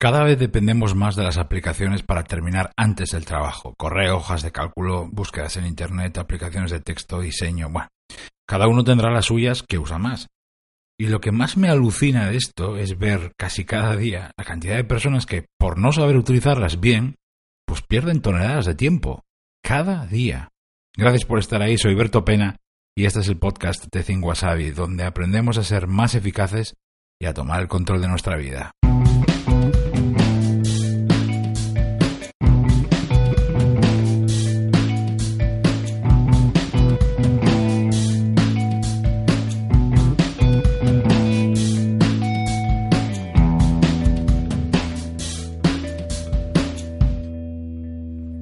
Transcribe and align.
Cada 0.00 0.24
vez 0.24 0.38
dependemos 0.38 0.94
más 0.94 1.14
de 1.14 1.24
las 1.24 1.36
aplicaciones 1.36 2.02
para 2.02 2.24
terminar 2.24 2.72
antes 2.74 3.10
del 3.10 3.26
trabajo. 3.26 3.74
Correo, 3.76 4.16
hojas 4.16 4.42
de 4.42 4.50
cálculo, 4.50 5.06
búsquedas 5.12 5.58
en 5.58 5.66
Internet, 5.66 6.16
aplicaciones 6.16 6.70
de 6.70 6.80
texto, 6.80 7.20
diseño. 7.20 7.68
Bueno, 7.68 7.88
cada 8.48 8.66
uno 8.66 8.82
tendrá 8.82 9.10
las 9.10 9.26
suyas 9.26 9.62
que 9.62 9.78
usa 9.78 9.98
más. 9.98 10.28
Y 10.98 11.08
lo 11.08 11.20
que 11.20 11.32
más 11.32 11.58
me 11.58 11.68
alucina 11.68 12.30
de 12.30 12.38
esto 12.38 12.78
es 12.78 12.96
ver 12.96 13.32
casi 13.36 13.66
cada 13.66 13.94
día 13.94 14.30
la 14.38 14.44
cantidad 14.44 14.76
de 14.76 14.84
personas 14.84 15.26
que, 15.26 15.44
por 15.58 15.78
no 15.78 15.92
saber 15.92 16.16
utilizarlas 16.16 16.80
bien, 16.80 17.16
pues 17.66 17.82
pierden 17.82 18.22
toneladas 18.22 18.64
de 18.64 18.74
tiempo. 18.74 19.22
Cada 19.62 20.06
día. 20.06 20.48
Gracias 20.96 21.26
por 21.26 21.38
estar 21.38 21.60
ahí, 21.60 21.76
soy 21.76 21.94
Berto 21.94 22.24
Pena 22.24 22.56
y 22.96 23.04
este 23.04 23.20
es 23.20 23.28
el 23.28 23.36
podcast 23.36 23.84
de 23.92 24.18
Wasabi, 24.18 24.70
donde 24.70 25.04
aprendemos 25.04 25.58
a 25.58 25.62
ser 25.62 25.88
más 25.88 26.14
eficaces 26.14 26.74
y 27.20 27.26
a 27.26 27.34
tomar 27.34 27.60
el 27.60 27.68
control 27.68 28.00
de 28.00 28.08
nuestra 28.08 28.38
vida. 28.38 28.72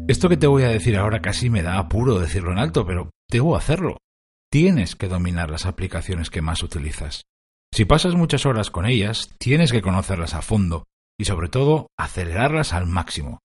Esto 0.08 0.30
que 0.30 0.38
te 0.38 0.46
voy 0.46 0.62
a 0.62 0.70
decir 0.70 0.96
ahora 0.96 1.20
casi 1.20 1.50
me 1.50 1.62
da 1.62 1.78
apuro 1.78 2.18
decirlo 2.18 2.50
en 2.52 2.58
alto, 2.58 2.86
pero 2.86 3.10
debo 3.30 3.56
hacerlo. 3.56 3.98
Tienes 4.50 4.96
que 4.96 5.06
dominar 5.06 5.50
las 5.50 5.66
aplicaciones 5.66 6.30
que 6.30 6.40
más 6.40 6.62
utilizas. 6.62 7.24
Si 7.74 7.84
pasas 7.84 8.14
muchas 8.14 8.46
horas 8.46 8.70
con 8.70 8.86
ellas, 8.86 9.28
tienes 9.38 9.70
que 9.70 9.82
conocerlas 9.82 10.32
a 10.32 10.40
fondo 10.40 10.84
y 11.20 11.26
sobre 11.26 11.50
todo 11.50 11.88
acelerarlas 11.98 12.72
al 12.72 12.86
máximo. 12.86 13.40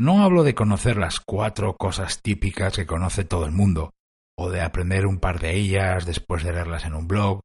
No 0.00 0.22
hablo 0.22 0.44
de 0.44 0.54
conocer 0.54 0.96
las 0.96 1.20
cuatro 1.20 1.76
cosas 1.76 2.22
típicas 2.22 2.74
que 2.74 2.86
conoce 2.86 3.24
todo 3.26 3.44
el 3.44 3.52
mundo, 3.52 3.90
o 4.38 4.48
de 4.48 4.62
aprender 4.62 5.06
un 5.06 5.18
par 5.18 5.40
de 5.40 5.56
ellas 5.56 6.06
después 6.06 6.42
de 6.42 6.54
leerlas 6.54 6.86
en 6.86 6.94
un 6.94 7.06
blog. 7.06 7.40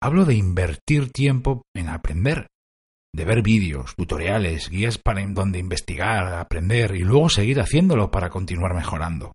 Hablo 0.00 0.24
de 0.24 0.36
invertir 0.36 1.10
tiempo 1.10 1.62
en 1.74 1.88
aprender, 1.88 2.46
de 3.14 3.24
ver 3.24 3.42
vídeos, 3.42 3.94
tutoriales, 3.96 4.68
guías 4.68 4.98
para 4.98 5.22
en 5.22 5.34
donde 5.34 5.58
investigar, 5.58 6.34
aprender 6.34 6.94
y 6.94 7.00
luego 7.00 7.28
seguir 7.28 7.60
haciéndolo 7.60 8.10
para 8.10 8.30
continuar 8.30 8.74
mejorando. 8.74 9.32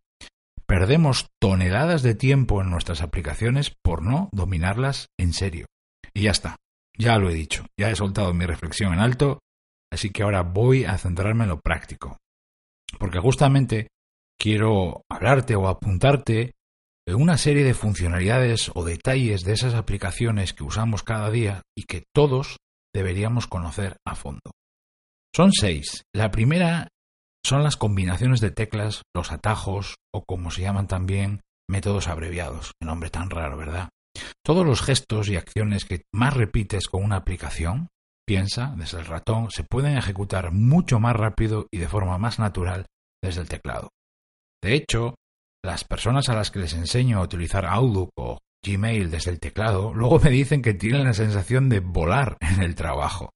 Perdemos 0.66 1.30
toneladas 1.42 2.04
de 2.04 2.16
tiempo 2.16 2.62
en 2.62 2.70
nuestras 2.70 3.02
aplicaciones 3.02 3.76
por 3.84 4.02
no 4.02 4.30
dominarlas 4.32 5.08
en 5.20 5.34
serio. 5.34 5.66
Y 6.14 6.24
ya 6.24 6.32
está, 6.32 6.58
ya 6.98 7.18
lo 7.18 7.30
he 7.30 7.34
dicho, 7.34 7.66
ya 7.78 7.90
he 7.90 7.96
soltado 7.96 8.34
mi 8.34 8.46
reflexión 8.46 8.94
en 8.94 9.00
alto, 9.00 9.40
así 9.92 10.12
que 10.12 10.24
ahora 10.24 10.44
voy 10.44 10.86
a 10.86 10.98
centrarme 10.98 11.44
en 11.44 11.50
lo 11.50 11.60
práctico. 11.60 12.18
Porque 13.00 13.20
justamente 13.20 13.88
quiero 14.40 15.04
hablarte 15.10 15.56
o 15.56 15.68
apuntarte 15.68 16.54
en 17.06 17.16
una 17.16 17.38
serie 17.38 17.64
de 17.64 17.74
funcionalidades 17.74 18.72
o 18.74 18.86
detalles 18.86 19.44
de 19.44 19.54
esas 19.54 19.74
aplicaciones 19.74 20.54
que 20.54 20.64
usamos 20.64 21.04
cada 21.04 21.30
día 21.32 21.62
y 21.78 21.84
que 21.84 22.04
todos 22.14 22.58
deberíamos 22.94 23.48
conocer 23.48 23.98
a 24.06 24.16
fondo. 24.16 24.52
Son 25.36 25.52
seis. 25.52 26.04
La 26.14 26.32
primera 26.32 26.90
son 27.46 27.64
las 27.64 27.76
combinaciones 27.76 28.40
de 28.40 28.52
teclas, 28.52 29.02
los 29.16 29.32
atajos 29.32 29.96
o 30.14 30.24
como 30.24 30.52
se 30.52 30.62
llaman 30.62 30.88
también 30.88 31.42
métodos 31.70 32.08
abreviados. 32.08 32.72
Qué 32.80 32.86
nombre 32.86 33.10
tan 33.10 33.30
raro, 33.30 33.58
¿verdad? 33.58 33.90
Todos 34.46 34.66
los 34.66 34.82
gestos 34.82 35.28
y 35.30 35.36
acciones 35.36 35.86
que 35.86 36.04
más 36.14 36.34
repites 36.34 36.88
con 36.88 37.04
una 37.04 37.18
aplicación, 37.18 37.90
piensa, 38.26 38.74
desde 38.78 39.00
el 39.00 39.06
ratón, 39.06 39.50
se 39.52 39.64
pueden 39.64 39.98
ejecutar 39.98 40.52
mucho 40.52 41.00
más 41.00 41.16
rápido 41.16 41.68
y 41.72 41.80
de 41.80 41.88
forma 41.88 42.18
más 42.18 42.40
natural 42.40 42.86
desde 43.22 43.42
el 43.42 43.50
teclado. 43.50 43.90
De 44.62 44.76
hecho, 44.76 45.16
las 45.64 45.84
personas 45.84 46.30
a 46.30 46.36
las 46.36 46.52
que 46.52 46.60
les 46.60 46.74
enseño 46.74 47.20
a 47.20 47.24
utilizar 47.24 47.66
Outlook 47.66 48.12
o 48.18 48.40
Gmail 48.64 49.12
desde 49.12 49.32
el 49.32 49.40
teclado, 49.40 49.94
luego 49.94 50.20
me 50.20 50.30
dicen 50.30 50.62
que 50.62 50.74
tienen 50.74 51.04
la 51.04 51.14
sensación 51.14 51.70
de 51.70 51.80
volar 51.80 52.38
en 52.40 52.64
el 52.64 52.76
trabajo. 52.76 53.32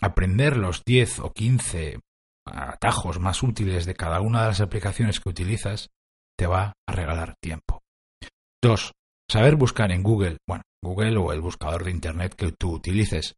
Aprender 0.00 0.56
los 0.56 0.82
10 0.84 1.20
o 1.20 1.32
15 1.32 1.98
atajos 2.46 3.18
más 3.18 3.42
útiles 3.42 3.84
de 3.84 3.94
cada 3.94 4.20
una 4.20 4.42
de 4.42 4.48
las 4.48 4.60
aplicaciones 4.60 5.20
que 5.20 5.28
utilizas 5.28 5.90
te 6.38 6.46
va 6.46 6.72
a 6.88 6.92
regalar 6.92 7.34
tiempo. 7.42 7.82
2. 8.62 8.92
Saber 9.30 9.56
buscar 9.56 9.92
en 9.92 10.02
Google, 10.02 10.38
bueno, 10.48 10.62
Google 10.82 11.16
o 11.18 11.32
el 11.32 11.40
buscador 11.40 11.84
de 11.84 11.90
Internet 11.90 12.34
que 12.34 12.52
tú 12.52 12.72
utilices. 12.72 13.34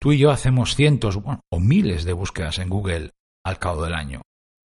Tú 0.00 0.12
y 0.12 0.18
yo 0.18 0.30
hacemos 0.30 0.76
cientos 0.76 1.18
o 1.50 1.60
miles 1.60 2.04
de 2.04 2.12
búsquedas 2.12 2.58
en 2.58 2.68
Google 2.68 3.10
al 3.44 3.58
cabo 3.58 3.82
del 3.84 3.94
año. 3.94 4.22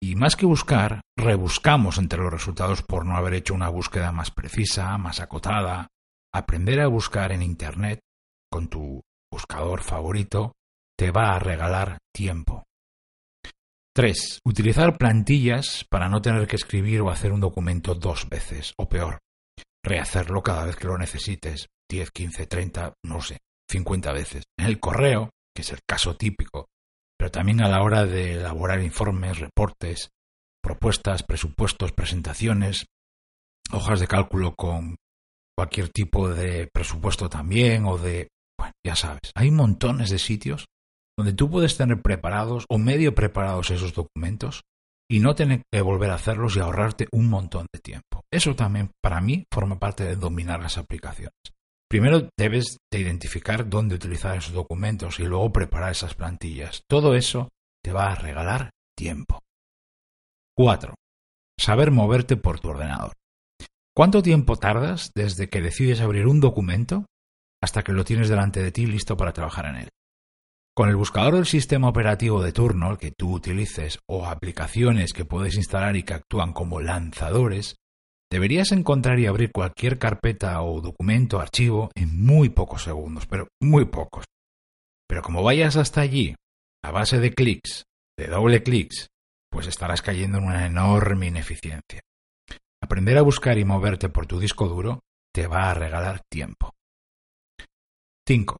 Y 0.01 0.15
más 0.15 0.35
que 0.35 0.45
buscar, 0.45 1.01
rebuscamos 1.17 1.97
entre 1.97 2.19
los 2.19 2.31
resultados 2.31 2.83
por 2.83 3.05
no 3.05 3.17
haber 3.17 3.33
hecho 3.33 3.53
una 3.53 3.69
búsqueda 3.69 4.11
más 4.11 4.31
precisa, 4.31 4.97
más 4.97 5.19
acotada. 5.19 5.87
Aprender 6.33 6.79
a 6.79 6.87
buscar 6.87 7.31
en 7.31 7.41
Internet 7.41 7.99
con 8.49 8.69
tu 8.69 9.01
buscador 9.31 9.81
favorito 9.81 10.53
te 10.97 11.11
va 11.11 11.35
a 11.35 11.39
regalar 11.39 11.97
tiempo. 12.13 12.63
3. 13.93 14.39
Utilizar 14.45 14.97
plantillas 14.97 15.85
para 15.89 16.07
no 16.07 16.21
tener 16.21 16.47
que 16.47 16.55
escribir 16.55 17.01
o 17.01 17.09
hacer 17.09 17.33
un 17.33 17.41
documento 17.41 17.95
dos 17.95 18.29
veces, 18.29 18.73
o 18.77 18.87
peor, 18.87 19.19
rehacerlo 19.83 20.41
cada 20.41 20.65
vez 20.65 20.75
que 20.77 20.87
lo 20.87 20.97
necesites, 20.97 21.67
10, 21.89 22.11
15, 22.11 22.45
30, 22.45 22.93
no 23.03 23.21
sé, 23.21 23.39
50 23.69 24.13
veces. 24.13 24.43
En 24.57 24.67
el 24.67 24.79
correo, 24.79 25.31
que 25.53 25.63
es 25.63 25.71
el 25.71 25.79
caso 25.85 26.15
típico, 26.15 26.67
pero 27.19 27.31
también 27.31 27.61
a 27.61 27.67
la 27.67 27.83
hora 27.83 28.05
de 28.05 28.33
elaborar 28.33 28.81
informes, 28.81 29.39
reportes, 29.39 30.09
propuestas, 30.63 31.23
presupuestos, 31.23 31.91
presentaciones, 31.91 32.85
hojas 33.71 33.99
de 33.99 34.07
cálculo 34.07 34.55
con 34.55 34.95
cualquier 35.57 35.89
tipo 35.89 36.29
de 36.29 36.69
presupuesto 36.73 37.29
también 37.29 37.85
o 37.85 37.97
de, 37.97 38.29
bueno, 38.57 38.71
ya 38.85 38.95
sabes, 38.95 39.31
hay 39.35 39.51
montones 39.51 40.09
de 40.09 40.19
sitios 40.19 40.67
donde 41.17 41.33
tú 41.33 41.49
puedes 41.49 41.75
tener 41.75 42.01
preparados 42.01 42.65
o 42.69 42.77
medio 42.77 43.13
preparados 43.13 43.69
esos 43.71 43.93
documentos 43.93 44.61
y 45.11 45.19
no 45.19 45.35
tener 45.35 45.63
que 45.69 45.81
volver 45.81 46.11
a 46.11 46.15
hacerlos 46.15 46.55
y 46.55 46.61
ahorrarte 46.61 47.09
un 47.11 47.29
montón 47.29 47.65
de 47.73 47.81
tiempo. 47.81 48.21
Eso 48.31 48.55
también 48.55 48.91
para 49.01 49.19
mí 49.19 49.43
forma 49.51 49.77
parte 49.77 50.05
de 50.05 50.15
dominar 50.15 50.61
las 50.61 50.77
aplicaciones. 50.77 51.33
Primero 51.89 52.29
debes 52.37 52.77
de 52.91 52.99
identificar 52.99 53.67
dónde 53.67 53.95
utilizar 53.95 54.37
esos 54.37 54.53
documentos 54.53 55.19
y 55.19 55.23
luego 55.23 55.51
preparar 55.51 55.91
esas 55.91 56.13
plantillas. 56.13 56.83
Todo 56.87 57.15
eso 57.15 57.49
te 57.83 57.91
va 57.91 58.11
a 58.11 58.15
regalar 58.15 58.69
tiempo. 58.95 59.39
4. 60.55 60.93
Saber 61.59 61.89
moverte 61.89 62.37
por 62.37 62.59
tu 62.59 62.69
ordenador. 62.69 63.13
¿Cuánto 63.95 64.21
tiempo 64.21 64.55
tardas 64.55 65.11
desde 65.15 65.49
que 65.49 65.61
decides 65.61 65.99
abrir 65.99 66.27
un 66.27 66.39
documento 66.39 67.05
hasta 67.59 67.81
que 67.81 67.91
lo 67.91 68.05
tienes 68.05 68.29
delante 68.29 68.61
de 68.61 68.71
ti 68.71 68.85
listo 68.85 69.17
para 69.17 69.33
trabajar 69.33 69.65
en 69.65 69.75
él? 69.77 69.89
Con 70.75 70.89
el 70.89 70.95
buscador 70.95 71.35
del 71.35 71.47
sistema 71.47 71.89
operativo 71.89 72.43
de 72.43 72.53
turno, 72.53 72.91
el 72.91 72.97
que 72.99 73.11
tú 73.11 73.33
utilices, 73.33 73.97
o 74.07 74.27
aplicaciones 74.27 75.11
que 75.11 75.25
puedes 75.25 75.55
instalar 75.55 75.95
y 75.95 76.03
que 76.03 76.13
actúan 76.13 76.53
como 76.53 76.81
lanzadores, 76.81 77.75
Deberías 78.31 78.71
encontrar 78.71 79.19
y 79.19 79.25
abrir 79.25 79.51
cualquier 79.51 79.97
carpeta 79.97 80.61
o 80.61 80.81
documento, 80.81 81.39
archivo, 81.39 81.89
en 81.95 82.23
muy 82.23 82.49
pocos 82.49 82.83
segundos, 82.83 83.25
pero 83.25 83.47
muy 83.59 83.85
pocos. 83.85 84.25
Pero 85.07 85.23
como 85.23 85.41
vayas 85.41 85.77
hasta 85.77 86.01
allí, 86.01 86.35
a 86.83 86.91
base 86.91 87.19
de 87.19 87.33
clics, 87.33 87.85
de 88.17 88.27
doble 88.27 88.61
clics, 88.61 89.07
pues 89.51 89.65
estarás 89.65 90.03
cayendo 90.03 90.37
en 90.37 90.43
una 90.43 90.67
enorme 90.67 91.27
ineficiencia. 91.27 92.01
Aprender 92.83 93.17
a 93.17 93.23
buscar 93.23 93.57
y 93.57 93.65
moverte 93.65 94.09
por 94.09 94.27
tu 94.27 94.39
disco 94.39 94.67
duro 94.67 94.99
te 95.33 95.47
va 95.47 95.71
a 95.71 95.73
regalar 95.73 96.21
tiempo. 96.31 96.71
5. 98.27 98.57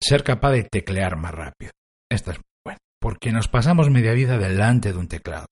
Ser 0.00 0.24
capaz 0.24 0.52
de 0.52 0.64
teclear 0.64 1.16
más 1.16 1.32
rápido. 1.32 1.72
Esta 2.10 2.32
es 2.32 2.38
muy 2.38 2.44
buena, 2.64 2.78
porque 3.00 3.32
nos 3.32 3.48
pasamos 3.48 3.90
media 3.90 4.12
vida 4.12 4.38
delante 4.38 4.92
de 4.92 4.98
un 4.98 5.08
teclado 5.08 5.46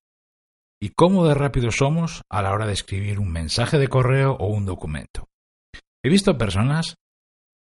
y 0.82 0.88
cómo 0.96 1.25
de 1.29 1.34
rápido 1.34 1.70
somos 1.70 2.23
a 2.29 2.43
la 2.43 2.50
hora 2.50 2.67
de 2.67 2.73
escribir 2.73 3.20
un 3.20 3.31
mensaje 3.31 3.79
de 3.79 3.87
correo 3.87 4.32
o 4.32 4.49
un 4.49 4.67
documento. 4.67 5.29
He 6.05 6.08
visto 6.08 6.37
personas 6.37 6.96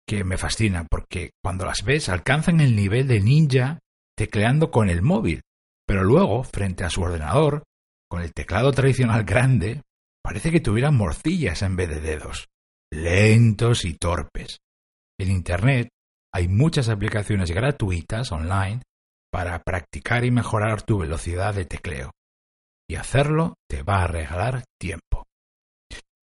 que 0.08 0.24
me 0.24 0.38
fascinan 0.38 0.86
porque 0.90 1.32
cuando 1.44 1.66
las 1.66 1.84
ves 1.84 2.08
alcanzan 2.08 2.62
el 2.62 2.74
nivel 2.74 3.06
de 3.08 3.20
ninja 3.20 3.78
tecleando 4.16 4.70
con 4.70 4.88
el 4.88 5.02
móvil, 5.02 5.42
pero 5.86 6.02
luego, 6.02 6.44
frente 6.44 6.82
a 6.82 6.88
su 6.88 7.02
ordenador, 7.02 7.64
con 8.08 8.22
el 8.22 8.32
teclado 8.32 8.72
tradicional 8.72 9.24
grande, 9.24 9.82
parece 10.24 10.50
que 10.50 10.60
tuvieran 10.60 10.96
morcillas 10.96 11.60
en 11.60 11.76
vez 11.76 11.90
de 11.90 12.00
dedos, 12.00 12.48
lentos 12.90 13.84
y 13.84 13.98
torpes. 13.98 14.60
En 15.18 15.30
Internet 15.30 15.90
hay 16.32 16.48
muchas 16.48 16.88
aplicaciones 16.88 17.50
gratuitas 17.50 18.32
online 18.32 18.80
para 19.30 19.58
practicar 19.62 20.24
y 20.24 20.30
mejorar 20.30 20.80
tu 20.80 20.96
velocidad 20.96 21.54
de 21.54 21.66
tecleo 21.66 22.12
y 22.90 22.96
hacerlo 22.96 23.54
te 23.68 23.84
va 23.84 24.02
a 24.02 24.08
regalar 24.08 24.64
tiempo. 24.76 25.28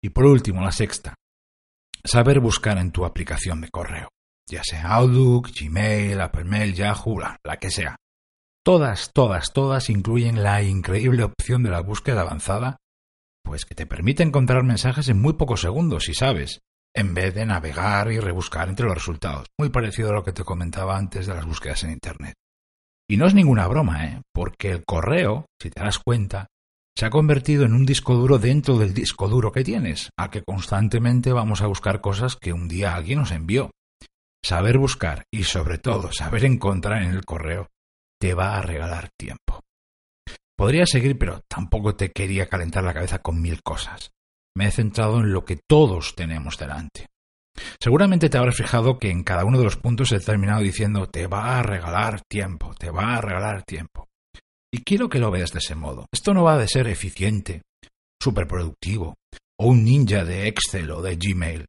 Y 0.02 0.12
por 0.12 0.26
último, 0.26 0.62
la 0.62 0.72
sexta, 0.72 1.14
saber 2.06 2.40
buscar 2.40 2.78
en 2.78 2.92
tu 2.92 3.04
aplicación 3.04 3.60
de 3.60 3.68
correo, 3.70 4.08
ya 4.50 4.64
sea 4.64 4.94
Outlook, 4.94 5.50
Gmail, 5.52 6.22
Apple 6.22 6.46
Mail, 6.46 6.74
Yahoo, 6.74 7.20
la, 7.20 7.58
que 7.60 7.70
sea. 7.70 7.98
Todas, 8.66 9.12
todas, 9.14 9.52
todas 9.52 9.90
incluyen 9.90 10.42
la 10.42 10.64
increíble 10.64 11.26
opción 11.26 11.64
de 11.64 11.70
la 11.70 11.82
búsqueda 11.82 12.22
avanzada, 12.22 12.78
pues 13.44 13.66
que 13.66 13.76
te 13.76 13.86
permite 13.86 14.24
encontrar 14.24 14.64
mensajes 14.64 15.10
en 15.10 15.22
muy 15.22 15.34
pocos 15.34 15.60
segundos, 15.60 16.06
si 16.06 16.14
sabes, 16.14 16.62
en 16.96 17.14
vez 17.14 17.36
de 17.36 17.46
navegar 17.46 18.10
y 18.10 18.22
rebuscar 18.22 18.70
entre 18.70 18.86
los 18.86 18.96
resultados. 18.96 19.48
Muy 19.60 19.68
parecido 19.68 20.12
a 20.12 20.14
lo 20.14 20.24
que 20.24 20.32
te 20.32 20.46
comentaba 20.46 20.98
antes 20.98 21.28
de 21.28 21.34
las 21.34 21.46
búsquedas 21.46 21.84
en 21.84 21.92
Internet. 21.92 22.36
Y 23.10 23.18
no 23.18 23.26
es 23.26 23.34
ninguna 23.34 23.68
broma, 23.68 24.06
¿eh? 24.06 24.22
porque 24.34 24.72
el 24.72 24.86
correo, 24.86 25.48
si 25.62 25.70
te 25.70 25.84
das 25.84 26.00
cuenta, 26.00 26.48
se 26.96 27.06
ha 27.06 27.10
convertido 27.10 27.66
en 27.66 27.74
un 27.74 27.86
disco 27.86 28.16
duro 28.16 28.38
dentro 28.38 28.78
del 28.78 28.94
disco 28.94 29.28
duro 29.28 29.52
que 29.52 29.64
tienes, 29.64 30.10
a 30.18 30.30
que 30.30 30.44
constantemente 30.44 31.34
vamos 31.34 31.62
a 31.62 31.68
buscar 31.68 32.02
cosas 32.02 32.36
que 32.36 32.54
un 32.54 32.68
día 32.68 32.96
alguien 32.96 33.20
nos 33.20 33.32
envió. 33.32 33.72
Saber 34.44 34.78
buscar 34.78 35.24
y 35.32 35.44
sobre 35.44 35.78
todo 35.78 36.12
saber 36.12 36.46
encontrar 36.46 37.02
en 37.04 37.12
el 37.12 37.26
correo 37.26 37.70
te 38.20 38.34
va 38.34 38.58
a 38.58 38.62
regalar 38.62 39.10
tiempo. 39.18 39.62
Podría 40.56 40.86
seguir, 40.86 41.18
pero 41.18 41.42
tampoco 41.48 41.96
te 41.96 42.12
quería 42.12 42.48
calentar 42.48 42.84
la 42.84 42.94
cabeza 42.94 43.20
con 43.20 43.42
mil 43.42 43.62
cosas. 43.64 44.12
Me 44.56 44.68
he 44.68 44.72
centrado 44.72 45.20
en 45.20 45.34
lo 45.34 45.46
que 45.46 45.58
todos 45.68 46.16
tenemos 46.16 46.58
delante. 46.58 47.08
Seguramente 47.80 48.30
te 48.30 48.38
habrás 48.38 48.56
fijado 48.56 49.00
que 49.00 49.10
en 49.10 49.24
cada 49.24 49.46
uno 49.46 49.58
de 49.58 49.64
los 49.64 49.78
puntos 49.78 50.12
he 50.12 50.20
terminado 50.20 50.62
diciendo 50.62 51.08
te 51.08 51.28
va 51.28 51.60
a 51.60 51.64
regalar 51.64 52.22
tiempo, 52.30 52.74
te 52.76 52.92
va 52.92 53.16
a 53.16 53.22
regalar 53.22 53.64
tiempo. 53.64 54.08
Y 54.74 54.82
quiero 54.82 55.08
que 55.08 55.20
lo 55.20 55.30
veas 55.30 55.52
de 55.52 55.60
ese 55.60 55.76
modo. 55.76 56.08
Esto 56.12 56.34
no 56.34 56.44
va 56.44 56.58
de 56.58 56.68
ser 56.68 56.88
eficiente, 56.88 57.62
superproductivo, 58.20 59.14
o 59.60 59.68
un 59.68 59.84
ninja 59.84 60.26
de 60.26 60.48
Excel 60.48 60.90
o 60.90 61.04
de 61.04 61.16
Gmail, 61.16 61.66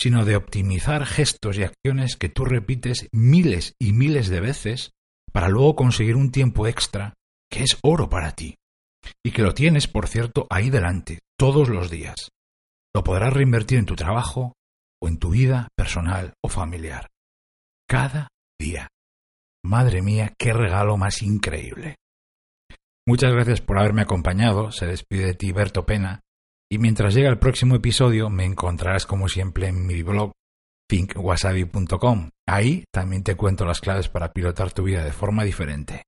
sino 0.00 0.24
de 0.24 0.34
optimizar 0.34 1.06
gestos 1.06 1.58
y 1.58 1.62
acciones 1.62 2.16
que 2.16 2.28
tú 2.28 2.44
repites 2.44 3.06
miles 3.12 3.74
y 3.80 3.92
miles 3.92 4.28
de 4.28 4.40
veces 4.40 4.90
para 5.32 5.48
luego 5.48 5.76
conseguir 5.76 6.16
un 6.16 6.32
tiempo 6.32 6.66
extra 6.66 7.14
que 7.48 7.62
es 7.62 7.78
oro 7.82 8.10
para 8.10 8.32
ti 8.32 8.56
y 9.24 9.30
que 9.30 9.42
lo 9.42 9.54
tienes, 9.54 9.86
por 9.86 10.08
cierto, 10.08 10.48
ahí 10.50 10.70
delante, 10.70 11.20
todos 11.38 11.68
los 11.68 11.88
días. 11.88 12.30
Lo 12.92 13.04
podrás 13.04 13.32
reinvertir 13.32 13.78
en 13.78 13.86
tu 13.86 13.94
trabajo 13.94 14.54
o 15.00 15.06
en 15.06 15.18
tu 15.18 15.30
vida 15.30 15.68
personal 15.76 16.34
o 16.42 16.48
familiar. 16.48 17.06
Cada 17.88 18.26
día. 18.58 18.88
Madre 19.64 20.02
mía, 20.02 20.32
qué 20.36 20.52
regalo 20.52 20.96
más 20.96 21.22
increíble. 21.22 21.99
Muchas 23.10 23.32
gracias 23.32 23.60
por 23.60 23.76
haberme 23.76 24.02
acompañado, 24.02 24.70
se 24.70 24.86
despide 24.86 25.26
de 25.26 25.34
ti 25.34 25.50
Berto 25.50 25.84
Pena, 25.84 26.20
y 26.70 26.78
mientras 26.78 27.12
llega 27.12 27.28
el 27.28 27.40
próximo 27.40 27.74
episodio 27.74 28.30
me 28.30 28.44
encontrarás 28.44 29.04
como 29.04 29.26
siempre 29.26 29.66
en 29.66 29.84
mi 29.84 30.00
blog 30.04 30.30
thinkwasabi.com. 30.88 32.30
Ahí 32.46 32.84
también 32.92 33.24
te 33.24 33.34
cuento 33.34 33.64
las 33.64 33.80
claves 33.80 34.08
para 34.08 34.32
pilotar 34.32 34.70
tu 34.70 34.84
vida 34.84 35.02
de 35.02 35.10
forma 35.10 35.42
diferente. 35.42 36.04